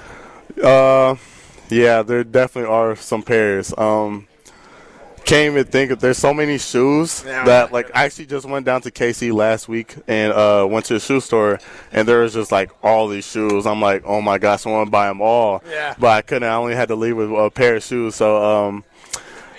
Uh, 0.63 1.15
yeah, 1.69 2.03
there 2.03 2.25
definitely 2.25 2.71
are 2.71 2.97
some 2.97 3.23
pairs. 3.23 3.73
Um, 3.79 4.27
can't 5.25 5.53
even 5.53 5.65
think 5.67 5.91
of. 5.91 6.01
There's 6.01 6.19
so 6.19 6.33
many 6.35 6.59
shoes 6.59 7.23
Yeah. 7.27 7.45
that 7.45 7.73
like 7.73 7.91
I 7.95 8.05
actually 8.05 8.27
just 8.27 8.47
went 8.49 8.67
down 8.67 8.81
to 8.83 8.91
KC 8.91 9.33
last 9.33 9.69
week 9.69 9.95
and 10.09 10.33
uh, 10.33 10.67
went 10.69 10.87
to 10.87 10.97
a 10.97 11.01
shoe 11.01 11.21
store 11.21 11.59
and 11.93 12.07
there 12.09 12.21
was 12.21 12.33
just 12.35 12.51
like 12.53 12.71
all 12.83 13.09
these 13.09 13.27
shoes. 13.27 13.67
I'm 13.67 13.81
like, 13.81 14.03
oh 14.05 14.21
my 14.21 14.39
gosh, 14.39 14.67
I 14.67 14.71
want 14.71 14.87
to 14.87 14.91
buy 14.91 15.09
them 15.09 15.21
all. 15.21 15.63
Yeah. 15.69 15.95
But 15.99 16.09
I 16.09 16.23
couldn't. 16.23 16.49
I 16.49 16.55
only 16.55 16.75
had 16.75 16.89
to 16.89 16.95
leave 16.97 17.17
with 17.17 17.31
a 17.31 17.51
pair 17.51 17.77
of 17.77 17.83
shoes. 17.83 18.15
So 18.17 18.43
um, 18.43 18.85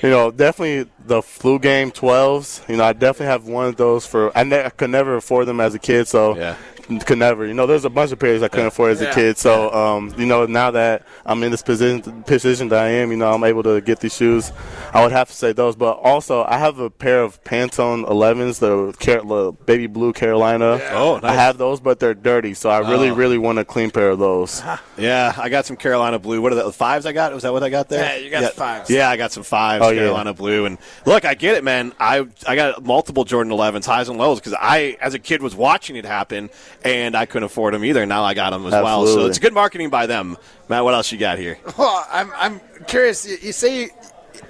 you 0.02 0.10
know, 0.10 0.32
definitely 0.32 0.90
the 1.06 1.22
flu 1.22 1.60
game 1.60 1.92
12s. 1.92 2.68
You 2.68 2.78
know, 2.78 2.84
I 2.84 2.94
definitely 2.94 3.28
have 3.28 3.46
one 3.48 3.68
of 3.68 3.76
those 3.78 4.06
for. 4.08 4.36
I, 4.38 4.44
ne- 4.44 4.66
I 4.66 4.70
could 4.70 4.90
never 4.90 5.16
afford 5.16 5.48
them 5.48 5.60
as 5.60 5.76
a 5.76 5.80
kid, 5.80 6.08
so 6.08 6.36
Yeah. 6.36 6.56
Could 7.00 7.18
never. 7.18 7.46
You 7.46 7.54
know, 7.54 7.66
there's 7.66 7.86
a 7.86 7.90
bunch 7.90 8.12
of 8.12 8.20
pairs 8.20 8.44
I 8.44 8.48
couldn't 8.48 8.68
afford 8.68 8.92
as 8.92 9.02
Yeah. 9.02 9.10
a 9.12 9.14
kid. 9.14 9.38
So, 9.38 9.72
um, 9.74 10.14
you 10.18 10.26
know, 10.26 10.46
now 10.46 10.72
that 10.72 11.06
I'm 11.26 11.42
in 11.44 11.52
this 11.52 11.62
position, 11.62 12.24
position 12.24 12.70
that 12.70 12.84
I 12.84 12.90
am, 12.90 13.12
you 13.12 13.18
know, 13.18 13.32
I'm 13.32 13.44
able 13.44 13.64
to 13.64 13.82
get 13.82 14.00
these 14.00 14.16
shoes. 14.16 14.52
I 14.94 15.02
would 15.04 15.12
have 15.12 15.30
to 15.30 15.34
say 15.36 15.52
those, 15.54 15.76
but 15.76 15.94
also 16.00 16.44
I 16.48 16.58
have 16.58 16.80
a 16.80 16.90
pair 16.90 17.24
of 17.24 17.44
Pantone 17.44 18.06
11s, 18.08 18.60
the, 18.60 18.94
Car- 19.04 19.24
the 19.26 19.52
baby 19.66 19.88
blue 19.88 20.14
Carolina. 20.14 20.80
Oh, 20.92 21.20
nice. 21.22 21.32
I 21.32 21.34
have 21.36 21.58
those, 21.58 21.80
but 21.80 22.00
they're 22.00 22.14
dirty, 22.14 22.54
so 22.54 22.70
I 22.70 22.80
really, 22.80 23.10
Oh. 23.10 23.16
really 23.16 23.38
want 23.38 23.60
a 23.60 23.66
clean 23.66 23.92
pair 23.92 24.10
of 24.10 24.20
those. 24.20 24.62
Yeah, 24.98 25.34
I 25.36 25.50
got 25.50 25.66
some 25.66 25.78
Carolina 25.78 26.20
blue. 26.20 26.42
What 26.44 26.52
are 26.52 26.56
the, 26.56 26.64
the 26.66 26.72
fives 26.72 27.08
I 27.08 27.12
got? 27.12 27.34
Was 27.34 27.42
that 27.42 27.52
what 27.52 27.64
I 27.64 27.70
got 27.70 27.90
there? 27.90 28.04
Yeah, 28.04 28.24
you 28.24 28.30
got 28.30 28.44
yeah. 28.44 28.50
fives. 28.50 28.88
Yeah, 28.90 29.10
I 29.10 29.18
got 29.18 29.32
some 29.32 29.42
fives, 29.42 29.84
Oh, 29.84 29.90
yeah. 29.90 30.02
Carolina 30.02 30.32
blue. 30.34 30.66
And 30.66 30.78
look, 31.08 31.26
I 31.26 31.34
get 31.34 31.56
it, 31.56 31.64
man. 31.64 31.94
I 32.00 32.28
I 32.48 32.56
got 32.56 32.86
multiple 32.86 33.24
Jordan 33.24 33.52
11s, 33.52 33.86
highs 33.86 34.10
and 34.10 34.20
lows, 34.20 34.40
because 34.40 34.54
I, 34.54 34.98
as 35.02 35.16
a 35.16 35.20
kid, 35.20 35.42
was 35.42 35.56
watching 35.56 35.96
it 35.96 36.06
happen, 36.06 36.52
and 36.84 37.16
I 37.16 37.26
couldn't 37.26 37.46
afford 37.46 37.74
them 37.74 37.86
either. 37.86 38.06
Now 38.06 38.24
I 38.24 38.34
got 38.34 38.52
them 38.52 38.66
as 38.66 38.72
well. 38.72 39.06
So 39.08 39.26
it's 39.26 39.40
good 39.40 39.54
marketing 39.54 39.90
by 39.90 40.08
them. 40.08 40.38
Matt, 40.70 40.84
what 40.84 40.94
else 40.94 41.12
you 41.12 41.18
got 41.18 41.38
here? 41.38 41.58
Well, 41.78 42.06
I'm, 42.12 42.32
I'm 42.36 42.62
curious. 42.88 43.26
You, 43.26 43.38
you 43.42 43.52
say 43.52 43.90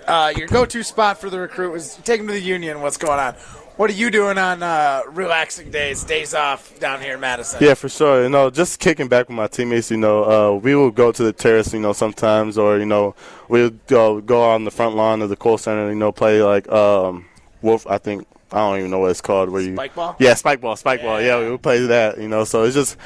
uh, 0.07 0.33
your 0.35 0.47
go-to 0.47 0.83
spot 0.83 1.19
for 1.19 1.29
the 1.29 1.39
recruit 1.39 1.71
was 1.71 1.95
take 1.97 2.19
them 2.19 2.27
to 2.27 2.33
the 2.33 2.41
Union. 2.41 2.81
What's 2.81 2.97
going 2.97 3.19
on? 3.19 3.33
What 3.77 3.89
are 3.89 3.93
you 3.93 4.11
doing 4.11 4.37
on 4.37 4.61
uh, 4.61 5.01
relaxing 5.07 5.71
days, 5.71 6.03
days 6.03 6.35
off 6.35 6.77
down 6.79 7.01
here 7.01 7.15
in 7.15 7.19
Madison? 7.19 7.63
Yeah, 7.63 7.73
for 7.73 7.89
sure. 7.89 8.23
You 8.23 8.29
know, 8.29 8.49
just 8.49 8.79
kicking 8.79 9.07
back 9.07 9.27
with 9.27 9.35
my 9.35 9.47
teammates. 9.47 9.89
You 9.89 9.97
know, 9.97 10.23
uh, 10.23 10.59
we 10.59 10.75
will 10.75 10.91
go 10.91 11.11
to 11.11 11.23
the 11.23 11.33
terrace. 11.33 11.73
You 11.73 11.79
know, 11.79 11.93
sometimes, 11.93 12.57
or 12.57 12.77
you 12.77 12.85
know, 12.85 13.15
we'll 13.47 13.71
go 13.87 14.21
go 14.21 14.43
on 14.43 14.65
the 14.65 14.71
front 14.71 14.95
lawn 14.95 15.21
of 15.21 15.29
the 15.29 15.35
Kohl 15.35 15.57
Center. 15.57 15.89
You 15.89 15.95
know, 15.95 16.11
play 16.11 16.43
like 16.43 16.69
um, 16.69 17.25
Wolf. 17.61 17.87
I 17.87 17.97
think 17.97 18.27
I 18.53 18.57
don't 18.57 18.79
even 18.79 18.91
know 18.91 18.99
what 18.99 19.11
it's 19.11 19.21
called. 19.21 19.49
Where 19.49 19.61
you 19.61 19.75
Spike 19.75 19.95
ball? 19.95 20.15
Yeah, 20.19 20.33
spike 20.33 20.59
ball, 20.59 20.75
spike 20.75 21.01
ball. 21.01 21.21
Yeah, 21.21 21.39
we 21.39 21.49
will 21.49 21.57
play 21.57 21.85
that. 21.87 22.17
You 22.17 22.27
know, 22.27 22.43
so 22.43 22.63
it's 22.63 22.75
just 22.75 22.97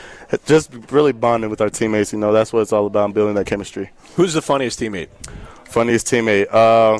just 0.45 0.71
really 0.91 1.11
bonding 1.13 1.49
with 1.51 1.61
our 1.61 1.69
teammates. 1.69 2.11
You 2.13 2.19
know, 2.19 2.33
that's 2.33 2.51
what 2.51 2.61
it's 2.61 2.73
all 2.73 2.87
about, 2.87 3.13
building 3.13 3.35
that 3.35 3.45
chemistry. 3.45 3.91
Who's 4.15 4.33
the 4.33 4.41
funniest 4.41 4.79
teammate? 4.79 5.09
Funniest 5.65 6.07
teammate. 6.07 6.47
Uh, 6.51 6.99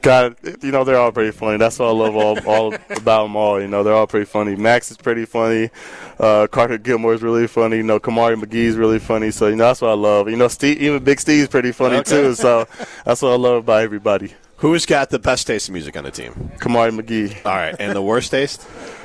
God, 0.00 0.36
you 0.62 0.70
know 0.70 0.84
they're 0.84 0.98
all 0.98 1.12
pretty 1.12 1.30
funny. 1.30 1.56
That's 1.56 1.78
what 1.78 1.86
I 1.86 1.92
love 1.92 2.14
all, 2.14 2.38
all 2.48 2.74
about 2.90 3.22
them 3.24 3.36
all. 3.36 3.60
You 3.60 3.68
know 3.68 3.82
they're 3.82 3.94
all 3.94 4.06
pretty 4.06 4.26
funny. 4.26 4.54
Max 4.54 4.90
is 4.90 4.96
pretty 4.98 5.24
funny. 5.24 5.70
Uh, 6.18 6.46
Carter 6.46 6.76
Gilmore 6.78 7.14
is 7.14 7.22
really 7.22 7.46
funny. 7.46 7.78
You 7.78 7.82
know 7.82 7.98
Kamari 7.98 8.40
McGee 8.40 8.54
is 8.66 8.76
really 8.76 8.98
funny. 8.98 9.30
So 9.30 9.46
you 9.48 9.56
know 9.56 9.64
that's 9.64 9.80
what 9.80 9.88
I 9.90 9.94
love. 9.94 10.28
You 10.28 10.36
know 10.36 10.48
Steve, 10.48 10.80
even 10.80 11.02
Big 11.04 11.20
Steve's 11.20 11.48
pretty 11.48 11.72
funny 11.72 11.96
Okay. 11.96 12.10
too. 12.10 12.34
So 12.34 12.66
that's 13.04 13.22
what 13.22 13.32
I 13.32 13.36
love 13.36 13.64
about 13.64 13.82
everybody. 13.82 14.34
Who's 14.64 14.86
got 14.86 15.10
the 15.10 15.18
best 15.18 15.46
taste 15.46 15.68
in 15.68 15.74
music 15.74 15.94
on 15.94 16.04
the 16.04 16.10
team? 16.10 16.50
Kamari 16.56 16.98
McGee. 16.98 17.44
All 17.44 17.52
right, 17.52 17.76
and 17.78 17.94
the 17.94 18.00
worst 18.00 18.30
taste? 18.30 18.66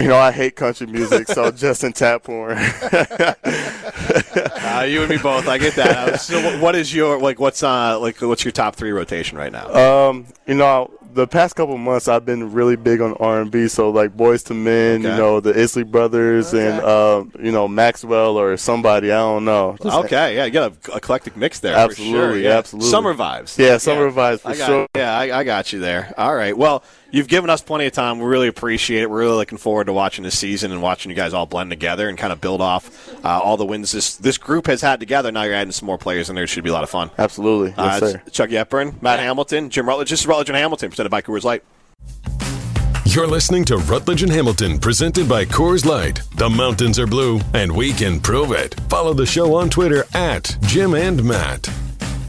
You 0.00 0.08
know 0.08 0.16
I 0.18 0.32
hate 0.32 0.56
country 0.56 0.86
music, 0.86 1.28
so 1.28 1.50
Justin 1.52 1.92
Taphorn. 1.92 2.56
Uh, 4.76 4.82
you 4.82 5.00
and 5.02 5.08
me 5.10 5.16
both. 5.18 5.46
I 5.48 5.58
get 5.58 5.74
that. 5.76 5.96
Uh, 5.96 6.16
So, 6.16 6.42
what- 6.42 6.60
what 6.60 6.74
is 6.76 6.94
your 6.94 7.18
like? 7.18 7.38
What's 7.38 7.62
uh 7.62 7.98
like? 8.00 8.20
What's 8.20 8.44
your 8.44 8.52
top 8.52 8.76
three 8.76 8.90
rotation 8.92 9.38
right 9.38 9.52
now? 9.52 9.72
Um, 10.08 10.26
you 10.46 10.54
know, 10.54 10.90
the 11.14 11.26
past 11.28 11.54
couple 11.54 11.76
months 11.78 12.08
I've 12.08 12.26
been 12.26 12.52
really 12.52 12.74
big 12.76 13.00
on 13.00 13.14
R 13.20 13.40
and 13.40 13.50
B. 13.50 13.68
So 13.68 13.90
like 13.90 14.16
Boyz 14.16 14.50
II 14.50 14.56
Men, 14.56 15.00
Okay. 15.06 15.10
you 15.14 15.16
know, 15.16 15.38
the 15.40 15.58
Isley 15.58 15.84
Brothers, 15.84 16.52
and 16.52 16.80
uh, 16.80 17.24
you 17.40 17.52
know 17.52 17.68
Maxwell 17.68 18.36
or 18.36 18.56
somebody. 18.56 19.12
I 19.12 19.18
don't 19.18 19.44
know. 19.44 19.76
Okay, 19.84 20.36
yeah, 20.36 20.44
you 20.44 20.50
got 20.50 20.72
a 20.88 20.96
eclectic 20.96 21.36
mix 21.36 21.60
there. 21.60 21.76
Absolutely, 21.76 22.18
for 22.18 22.32
sure. 22.32 22.36
yeah. 22.38 22.58
absolutely. 22.58 22.90
Summer 22.90 23.14
vibes. 23.14 23.56
Yeah, 23.58 23.76
summer 23.78 24.10
vibes 24.10 24.40
for 24.40 24.48
I 24.48 24.56
got, 24.56 24.66
sure. 24.66 24.86
Yeah, 24.96 25.16
I, 25.16 25.38
I 25.40 25.44
got 25.44 25.72
you 25.72 25.78
there. 25.78 26.12
All 26.18 26.34
right. 26.34 26.56
Well, 26.56 26.82
you've 27.12 27.28
given 27.28 27.48
us 27.48 27.62
plenty 27.62 27.86
of 27.86 27.92
time. 27.92 28.18
We 28.18 28.24
really 28.26 28.48
appreciate 28.48 29.02
it. 29.02 29.10
We're 29.10 29.20
really 29.20 29.36
looking 29.36 29.58
forward 29.58 29.83
to 29.86 29.92
watching 29.92 30.24
this 30.24 30.38
season 30.38 30.72
and 30.72 30.80
watching 30.82 31.10
you 31.10 31.16
guys 31.16 31.32
all 31.34 31.46
blend 31.46 31.70
together 31.70 32.08
and 32.08 32.16
kind 32.18 32.32
of 32.32 32.40
build 32.40 32.60
off 32.60 33.08
uh, 33.24 33.28
all 33.28 33.56
the 33.56 33.64
wins 33.66 33.92
this 33.92 34.16
this 34.16 34.38
group 34.38 34.66
has 34.66 34.80
had 34.80 35.00
together. 35.00 35.30
Now 35.32 35.42
you're 35.42 35.54
adding 35.54 35.72
some 35.72 35.86
more 35.86 35.98
players 35.98 36.28
in 36.28 36.34
there. 36.34 36.44
It 36.44 36.48
should 36.48 36.64
be 36.64 36.70
a 36.70 36.72
lot 36.72 36.82
of 36.84 36.90
fun. 36.90 37.10
Absolutely, 37.18 37.74
yes, 37.76 38.02
Uh, 38.02 38.10
sir. 38.12 38.22
Chuck 38.30 38.50
Hepburn, 38.50 38.96
Matt 39.00 39.20
Hamilton, 39.20 39.70
Jim 39.70 39.86
Rutledge. 39.88 40.10
This 40.10 40.20
is 40.20 40.26
Rutledge 40.26 40.48
and 40.50 40.56
Hamilton, 40.56 40.90
presented 40.90 41.10
by 41.10 41.22
Coors 41.22 41.44
Light. 41.44 41.62
You're 43.06 43.26
listening 43.28 43.64
to 43.66 43.76
Rutledge 43.76 44.22
and 44.24 44.32
Hamilton, 44.32 44.78
presented 44.80 45.28
by 45.28 45.44
Coors 45.44 45.84
Light. 45.84 46.20
The 46.36 46.50
mountains 46.50 46.98
are 46.98 47.06
blue, 47.06 47.38
and 47.52 47.70
we 47.70 47.92
can 47.92 48.18
prove 48.18 48.50
it. 48.50 48.74
Follow 48.88 49.12
the 49.14 49.26
show 49.26 49.54
on 49.54 49.70
Twitter 49.70 50.04
at 50.14 50.56
Jim 50.62 50.94
and 50.94 51.22
Matt. 51.22 51.68